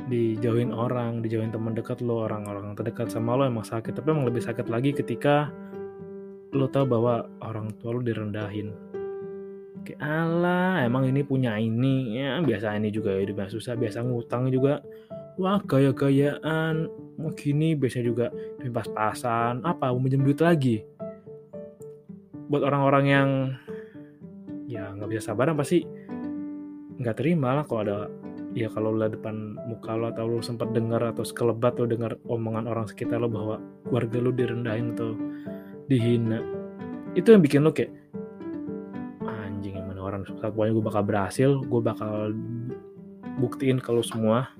dijauhin 0.09 0.73
orang 0.73 1.21
dijauhin 1.21 1.53
teman 1.53 1.77
dekat 1.77 2.01
lo 2.01 2.25
orang-orang 2.25 2.73
terdekat 2.73 3.13
sama 3.13 3.37
lo 3.37 3.45
emang 3.45 3.63
sakit 3.63 3.93
tapi 3.93 4.09
emang 4.09 4.25
lebih 4.25 4.41
sakit 4.41 4.65
lagi 4.67 4.91
ketika 4.91 5.53
lo 6.53 6.65
tahu 6.65 6.85
bahwa 6.89 7.29
orang 7.45 7.69
tua 7.77 7.93
lo 7.93 8.01
direndahin. 8.01 8.73
Kayak 9.85 10.01
ala 10.01 10.81
emang 10.83 11.05
ini 11.07 11.21
punya 11.21 11.55
ini. 11.61 12.17
Ya 12.17 12.41
biasa 12.41 12.75
ini 12.77 12.89
juga 12.89 13.15
hidupnya 13.15 13.49
susah 13.49 13.77
biasa 13.77 14.01
ngutang 14.01 14.49
juga. 14.49 14.81
Wah 15.39 15.61
gaya-gayaan 15.63 16.89
mau 17.15 17.31
gini 17.31 17.77
biasanya 17.77 18.05
juga 18.09 18.25
pas-pasan. 18.65 19.63
Apa 19.63 19.93
mau 19.93 20.01
minjem 20.01 20.25
duit 20.25 20.41
lagi? 20.41 20.83
Buat 22.49 22.65
orang-orang 22.65 23.05
yang 23.05 23.29
ya 24.65 24.89
nggak 24.93 25.09
bisa 25.09 25.33
sabaran 25.33 25.57
pasti 25.57 25.85
nggak 26.99 27.15
terima 27.15 27.55
lah 27.55 27.63
kalau 27.63 27.81
ada 27.85 27.97
ya 28.57 28.67
kalau 28.73 28.93
lo 28.93 29.05
depan 29.05 29.57
muka 29.69 29.93
lo 29.93 30.09
atau 30.09 30.25
lo 30.25 30.41
sempat 30.41 30.73
dengar 30.73 31.03
atau 31.05 31.21
sekelebat 31.21 31.77
lo 31.77 31.85
dengar 31.85 32.17
omongan 32.25 32.65
orang 32.65 32.89
sekitar 32.89 33.21
lo 33.21 33.29
bahwa 33.29 33.61
keluarga 33.85 34.17
lo 34.17 34.31
direndahin 34.33 34.97
atau 34.97 35.13
dihina 35.85 36.41
itu 37.13 37.29
yang 37.33 37.41
bikin 37.41 37.61
lo 37.61 37.73
kayak 37.73 37.93
orang 40.09 40.25
sukses 40.25 40.49
pokoknya 40.49 40.73
gue 40.73 40.85
bakal 40.89 41.03
berhasil 41.05 41.49
gue 41.61 41.81
bakal 41.85 42.13
buktiin 43.39 43.79
kalau 43.79 44.03
semua. 44.03 44.51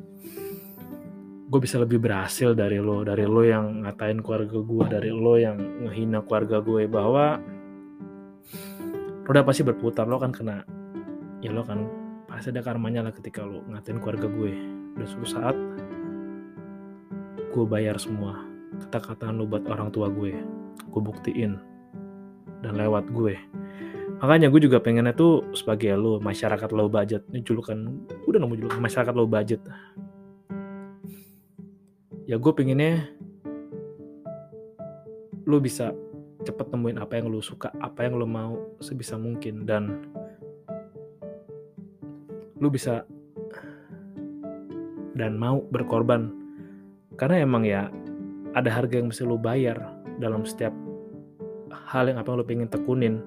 Gue 1.49 1.59
bisa 1.65 1.81
lebih 1.81 1.97
berhasil 1.97 2.53
dari 2.53 2.77
lo 2.77 3.01
dari 3.01 3.25
lo 3.25 3.41
yang 3.41 3.83
ngatain 3.83 4.21
keluarga 4.21 4.61
gue 4.61 4.85
dari 4.85 5.09
lo 5.09 5.33
yang 5.35 5.57
ngehina 5.83 6.21
keluarga 6.23 6.61
gue 6.61 6.85
bahwa 6.85 7.41
roda 9.25 9.41
pasti 9.41 9.65
berputar 9.65 10.05
lo 10.05 10.21
kan 10.21 10.29
kena 10.29 10.61
ya 11.41 11.49
lo 11.49 11.65
kan 11.65 11.89
pasti 12.39 12.56
ada 12.56 12.63
karmanya 12.63 13.04
lah 13.04 13.12
ketika 13.12 13.43
lo 13.43 13.67
ngatain 13.67 13.99
keluarga 13.99 14.32
gue. 14.32 14.56
Dan 14.95 15.04
suatu 15.04 15.28
saat 15.28 15.60
gue 17.52 17.65
bayar 17.67 17.99
semua 17.99 18.47
kata-kata 18.80 19.36
lo 19.36 19.43
buat 19.43 19.67
orang 19.67 19.91
tua 19.91 20.08
gue. 20.08 20.39
Gue 20.88 21.02
buktiin 21.04 21.60
dan 22.63 22.80
lewat 22.80 23.12
gue. 23.12 23.36
Makanya 24.23 24.47
gue 24.47 24.62
juga 24.63 24.80
pengennya 24.80 25.12
tuh 25.12 25.52
sebagai 25.52 25.91
lo 25.99 26.23
masyarakat 26.23 26.71
low 26.71 26.88
budget 26.88 27.28
ini 27.28 27.43
julukan 27.43 27.75
udah 28.23 28.39
nemu 28.39 28.56
julukan 28.56 28.80
masyarakat 28.80 29.12
low 29.12 29.28
budget. 29.28 29.60
Ya 32.23 32.39
gue 32.39 32.52
pengennya 32.56 33.04
lo 35.43 35.60
bisa 35.60 35.91
cepet 36.47 36.71
temuin 36.71 37.04
apa 37.04 37.19
yang 37.19 37.28
lo 37.28 37.43
suka 37.43 37.67
apa 37.84 38.08
yang 38.08 38.15
lo 38.15 38.23
mau 38.23 38.80
sebisa 38.80 39.19
mungkin. 39.19 39.67
Dan 39.67 40.08
lo 42.59 42.67
bisa 42.67 43.07
dan 45.15 45.35
mau 45.35 45.63
berkorban. 45.71 46.31
Karena 47.19 47.43
emang 47.43 47.67
ya 47.67 47.91
ada 48.55 48.69
harga 48.71 48.99
yang 48.99 49.11
mesti 49.11 49.23
lo 49.27 49.35
bayar 49.35 49.79
dalam 50.19 50.47
setiap 50.47 50.71
hal 51.71 52.07
yang 52.07 52.19
apa 52.19 52.31
yang 52.31 52.39
lo 52.39 52.45
pengen 52.47 52.69
tekunin. 52.71 53.19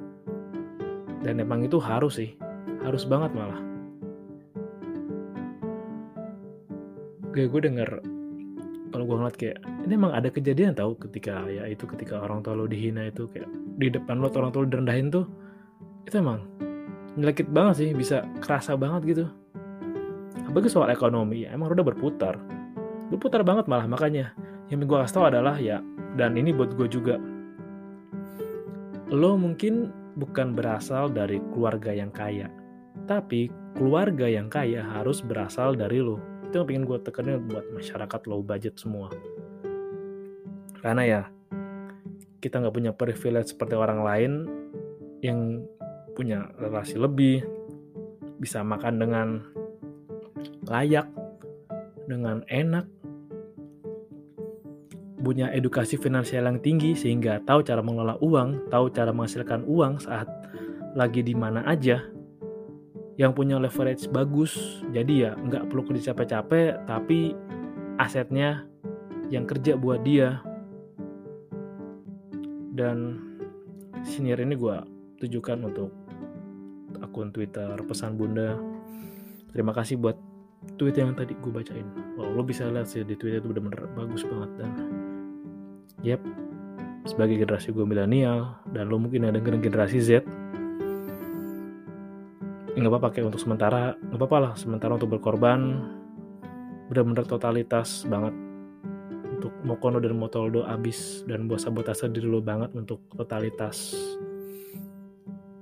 Dan 1.22 1.40
emang 1.40 1.64
itu 1.64 1.76
harus 1.80 2.20
sih 2.20 2.32
harus 2.82 3.04
banget 3.08 3.32
malah. 3.36 3.60
Kayak 7.32 7.48
gue 7.48 7.60
denger 7.64 7.90
kalau 8.92 9.08
gue 9.08 9.16
ngeliat 9.16 9.36
kayak 9.40 9.58
ini 9.88 9.92
emang 9.96 10.12
ada 10.12 10.28
kejadian 10.28 10.76
tau 10.76 10.92
ketika 11.00 11.48
ya 11.48 11.64
itu 11.64 11.88
ketika 11.88 12.20
orang 12.20 12.44
tua 12.44 12.52
lo 12.52 12.68
dihina 12.68 13.08
itu 13.08 13.24
kayak 13.32 13.48
di 13.80 13.88
depan 13.88 14.20
lo 14.20 14.28
orang 14.28 14.52
tua 14.52 14.62
lo 14.62 14.68
direndahin 14.68 15.08
tuh 15.08 15.24
itu 16.04 16.20
emang 16.20 16.44
nyelekit 17.18 17.48
banget 17.48 17.74
sih 17.84 17.90
bisa 17.92 18.24
kerasa 18.40 18.76
banget 18.76 19.02
gitu 19.04 19.24
apalagi 20.48 20.68
soal 20.72 20.88
ekonomi 20.88 21.44
ya 21.44 21.52
emang 21.52 21.72
udah 21.72 21.84
berputar 21.84 22.40
berputar 23.12 23.44
banget 23.44 23.68
malah 23.68 23.84
makanya 23.84 24.32
yang 24.72 24.84
gue 24.84 24.98
kasih 25.04 25.14
tau 25.14 25.26
adalah 25.28 25.60
ya 25.60 25.84
dan 26.16 26.36
ini 26.36 26.52
buat 26.52 26.72
gue 26.72 26.88
juga 26.88 27.20
lo 29.12 29.36
mungkin 29.36 29.92
bukan 30.16 30.52
berasal 30.56 31.12
dari 31.12 31.40
keluarga 31.52 31.92
yang 31.92 32.08
kaya, 32.08 32.48
tapi 33.08 33.52
keluarga 33.76 34.28
yang 34.28 34.48
kaya 34.48 34.80
harus 34.80 35.20
berasal 35.20 35.76
dari 35.76 36.00
lo. 36.00 36.16
Itu 36.48 36.64
yang 36.64 36.66
pengen 36.68 36.84
gue 36.88 36.98
tekanin 37.04 37.44
buat 37.48 37.64
masyarakat 37.72 38.20
low 38.28 38.40
budget 38.40 38.76
semua. 38.76 39.12
Karena 40.80 41.02
ya, 41.04 41.22
kita 42.40 42.60
nggak 42.60 42.74
punya 42.74 42.92
privilege 42.92 43.52
seperti 43.52 43.74
orang 43.76 44.00
lain 44.00 44.32
yang 45.22 45.62
punya 46.12 46.52
relasi 46.60 47.00
lebih, 47.00 47.44
bisa 48.38 48.60
makan 48.66 48.94
dengan 49.00 49.28
layak, 50.66 51.06
dengan 52.10 52.42
enak, 52.50 52.86
punya 55.22 55.54
edukasi 55.54 55.94
finansial 55.94 56.50
yang 56.50 56.58
tinggi 56.58 56.98
sehingga 56.98 57.38
tahu 57.46 57.62
cara 57.62 57.80
mengelola 57.80 58.18
uang, 58.18 58.68
tahu 58.68 58.90
cara 58.90 59.14
menghasilkan 59.14 59.62
uang 59.64 60.02
saat 60.02 60.26
lagi 60.98 61.22
di 61.22 61.32
mana 61.32 61.62
aja, 61.64 62.02
yang 63.16 63.32
punya 63.32 63.60
leverage 63.62 64.10
bagus, 64.10 64.82
jadi 64.90 65.12
ya 65.14 65.30
nggak 65.38 65.70
perlu 65.70 65.86
kerja 65.86 66.12
capek-capek, 66.12 66.84
tapi 66.90 67.32
asetnya 68.02 68.66
yang 69.30 69.46
kerja 69.46 69.78
buat 69.78 70.02
dia. 70.02 70.42
Dan 72.72 73.20
senior 74.02 74.40
ini 74.40 74.56
gue 74.56 74.76
tujukan 75.22 75.60
untuk 75.70 76.01
akun 77.00 77.32
Twitter 77.32 77.72
pesan 77.88 78.20
bunda. 78.20 78.60
Terima 79.52 79.72
kasih 79.72 79.96
buat 79.96 80.16
tweet 80.76 81.00
yang 81.00 81.16
tadi 81.16 81.32
gue 81.38 81.52
bacain. 81.52 81.86
Wow, 82.20 82.36
lo 82.36 82.42
bisa 82.44 82.68
lihat 82.68 82.88
sih 82.90 83.06
di 83.06 83.16
Twitter 83.16 83.40
itu 83.40 83.48
bener-bener 83.48 83.88
bagus 83.96 84.26
banget 84.28 84.50
dan 84.60 84.70
Yap, 86.02 86.18
sebagai 87.06 87.38
generasi 87.38 87.70
gue 87.70 87.86
milenial 87.86 88.58
dan 88.74 88.90
lo 88.90 88.98
mungkin 88.98 89.30
ada 89.30 89.38
generasi 89.38 90.02
Z, 90.02 90.26
nggak 92.72 92.88
apa-apa 92.88 93.08
kayak 93.12 93.26
untuk 93.28 93.42
sementara 93.42 93.94
nggak 94.00 94.18
apa-apa 94.18 94.38
lah 94.40 94.52
sementara 94.56 94.96
untuk 94.96 95.12
berkorban 95.12 95.86
benar-benar 96.88 97.28
totalitas 97.28 98.08
banget 98.08 98.32
untuk 99.38 99.52
Mokono 99.62 100.00
dan 100.00 100.16
Motoldo 100.16 100.64
abis 100.64 101.22
dan 101.28 101.46
buat 101.46 101.60
sabotase 101.60 102.08
diri 102.08 102.24
lo 102.24 102.40
banget 102.40 102.72
untuk 102.72 103.04
totalitas 103.12 103.92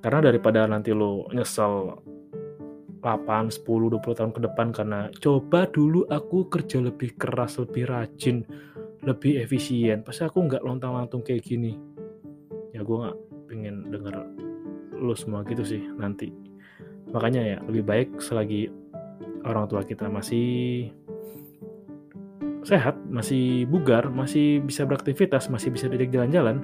karena 0.01 0.21
daripada 0.33 0.65
nanti 0.65 0.97
lo 0.97 1.29
nyesel 1.33 2.01
8, 3.01 3.49
10, 3.49 3.65
20 3.65 4.01
tahun 4.01 4.33
ke 4.33 4.41
depan 4.45 4.69
karena 4.77 5.09
coba 5.21 5.65
dulu 5.69 6.05
aku 6.09 6.53
kerja 6.53 6.85
lebih 6.85 7.17
keras, 7.17 7.57
lebih 7.57 7.89
rajin, 7.89 8.45
lebih 9.05 9.41
efisien. 9.41 10.05
Pasti 10.05 10.29
aku 10.29 10.45
nggak 10.45 10.61
lontang 10.61 10.93
lantung 10.93 11.25
kayak 11.25 11.45
gini. 11.45 11.81
Ya 12.77 12.85
gue 12.85 12.97
nggak 12.97 13.19
pengen 13.49 13.89
denger 13.89 14.15
lu 15.01 15.17
semua 15.17 15.41
gitu 15.49 15.65
sih 15.65 15.81
nanti. 15.97 16.29
Makanya 17.13 17.43
ya 17.45 17.59
lebih 17.65 17.85
baik 17.89 18.09
selagi 18.21 18.69
orang 19.49 19.65
tua 19.65 19.81
kita 19.85 20.13
masih 20.13 20.93
sehat 22.61 23.01
masih 23.09 23.65
bugar 23.65 24.13
masih 24.13 24.61
bisa 24.61 24.85
beraktivitas 24.85 25.49
masih 25.49 25.73
bisa 25.73 25.89
diajak 25.89 26.13
jalan-jalan 26.13 26.61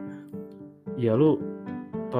ya 1.01 1.16
lu 1.16 1.40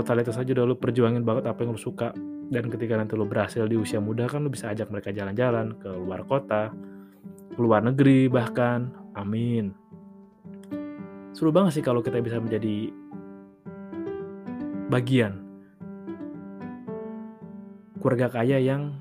totalitas 0.03 0.37
aja 0.37 0.51
udah 0.53 0.65
lu 0.69 0.77
perjuangin 0.77 1.25
banget 1.25 1.49
apa 1.49 1.65
yang 1.65 1.73
lu 1.73 1.81
suka. 1.81 2.13
Dan 2.47 2.71
ketika 2.71 2.95
nanti 2.95 3.19
lu 3.19 3.27
berhasil 3.27 3.67
di 3.67 3.75
usia 3.75 3.99
muda 3.99 4.31
kan 4.31 4.45
lu 4.45 4.51
bisa 4.53 4.71
ajak 4.71 4.93
mereka 4.93 5.11
jalan-jalan 5.11 5.75
ke 5.83 5.91
luar 5.91 6.23
kota 6.29 6.71
ke 7.57 7.59
luar 7.59 7.81
negeri 7.81 8.29
bahkan. 8.29 8.93
Amin. 9.17 9.73
Seru 11.33 11.49
banget 11.53 11.81
sih 11.81 11.85
kalau 11.85 12.05
kita 12.05 12.21
bisa 12.21 12.37
menjadi 12.37 12.93
bagian 14.93 15.41
keluarga 17.99 18.29
kaya 18.29 18.61
yang 18.61 19.01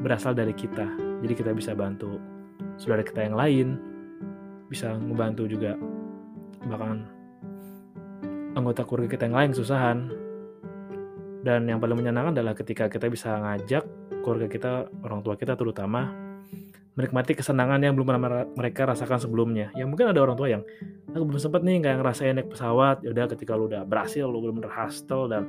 berasal 0.00 0.32
dari 0.32 0.56
kita. 0.56 0.88
Jadi 1.22 1.32
kita 1.36 1.52
bisa 1.54 1.76
bantu 1.76 2.18
saudara 2.80 3.04
kita 3.04 3.22
yang 3.22 3.36
lain 3.36 3.78
bisa 4.66 4.96
ngebantu 4.96 5.44
juga 5.44 5.76
bahkan 6.64 7.04
anggota 8.56 8.82
keluarga 8.88 9.08
kita 9.12 9.28
yang 9.28 9.36
lain 9.36 9.50
kesusahan 9.52 9.98
dan 11.42 11.66
yang 11.66 11.82
paling 11.82 11.98
menyenangkan 11.98 12.38
adalah 12.38 12.54
ketika 12.54 12.86
kita 12.86 13.10
bisa 13.10 13.34
ngajak 13.34 13.82
keluarga 14.22 14.46
kita 14.46 14.72
orang 15.02 15.20
tua 15.26 15.34
kita 15.34 15.58
terutama 15.58 16.14
menikmati 16.92 17.32
kesenangan 17.32 17.80
yang 17.80 17.96
belum 17.96 18.04
pernah 18.04 18.44
mereka 18.52 18.84
rasakan 18.84 19.16
sebelumnya. 19.16 19.72
Yang 19.72 19.88
mungkin 19.96 20.06
ada 20.12 20.20
orang 20.20 20.36
tua 20.36 20.48
yang 20.52 20.62
aku 21.08 21.24
belum 21.24 21.40
sempat 21.40 21.64
nih 21.64 21.80
kayak 21.80 21.98
ngerasain 22.04 22.36
naik 22.36 22.52
pesawat. 22.52 23.00
Ya 23.00 23.16
udah 23.16 23.26
ketika 23.32 23.56
lu 23.56 23.64
udah 23.68 23.82
berhasil, 23.88 24.28
lu 24.28 24.38
belum 24.44 24.60
bener 24.60 24.72
hustle 24.72 25.24
dan 25.32 25.48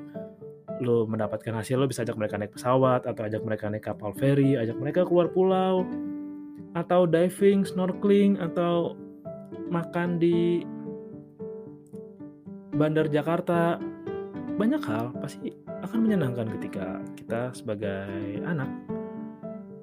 lu 0.79 1.03
mendapatkan 1.03 1.51
hasil, 1.51 1.75
lu 1.75 1.88
bisa 1.91 2.08
ajak 2.08 2.15
mereka 2.15 2.39
naik 2.39 2.56
pesawat 2.56 3.03
atau 3.03 3.21
ajak 3.27 3.43
mereka 3.43 3.67
naik 3.67 3.84
kapal 3.84 4.15
feri, 4.15 4.56
ajak 4.56 4.79
mereka 4.79 5.03
keluar 5.03 5.27
pulau 5.36 5.84
atau 6.73 7.06
diving, 7.06 7.67
snorkeling 7.67 8.39
atau 8.39 8.95
makan 9.67 10.17
di 10.23 10.63
Bandar 12.71 13.12
Jakarta. 13.12 13.77
Banyak 14.53 14.82
hal 14.86 15.12
pasti 15.19 15.62
akan 15.84 16.00
menyenangkan 16.08 16.48
ketika 16.58 17.04
kita 17.19 17.52
sebagai 17.52 18.08
anak 18.48 18.72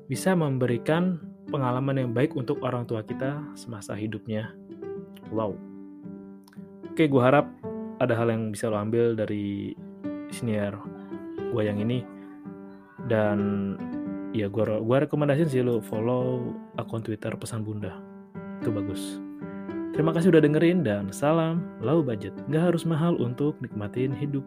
bisa 0.08 0.34
memberikan 0.34 1.20
pengalaman 1.52 2.02
yang 2.02 2.10
baik 2.10 2.34
untuk 2.34 2.58
orang 2.66 2.88
tua 2.88 3.04
kita 3.06 3.44
semasa 3.54 3.94
hidupnya. 3.94 4.50
Wow. 5.30 5.54
Oke, 6.90 7.06
gue 7.06 7.22
harap 7.22 7.46
ada 8.02 8.16
hal 8.16 8.32
yang 8.32 8.50
bisa 8.50 8.72
lo 8.72 8.80
ambil 8.80 9.14
dari 9.14 9.76
senior 10.34 10.80
gue 11.54 11.62
yang 11.62 11.78
ini. 11.78 12.02
Dan 13.06 13.38
ya 14.34 14.50
gue 14.50 14.62
gue 14.66 14.96
rekomendasiin 15.06 15.50
sih 15.50 15.62
lo 15.62 15.78
follow 15.78 16.54
akun 16.74 17.04
Twitter 17.04 17.30
pesan 17.38 17.62
bunda. 17.62 17.94
Itu 18.58 18.74
bagus. 18.74 19.22
Terima 19.94 20.14
kasih 20.16 20.32
udah 20.32 20.42
dengerin 20.42 20.80
dan 20.86 21.10
salam 21.14 21.66
low 21.84 22.00
budget. 22.00 22.32
Gak 22.48 22.72
harus 22.72 22.86
mahal 22.86 23.18
untuk 23.18 23.58
nikmatin 23.62 24.14
hidup. 24.14 24.42